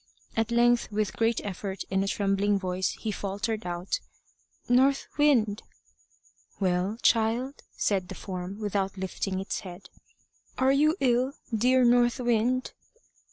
[0.35, 3.99] At length, with a great effort and a trembling voice, he faltered out
[4.67, 5.61] "North Wind!"
[6.59, 9.89] "Well, child?" said the form, without lifting its head.
[10.57, 12.73] "Are you ill, dear North Wind?"